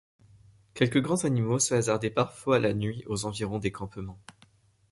[0.73, 4.17] Quelques grands animaux se hasardaient parfois la nuit aux environs des campements.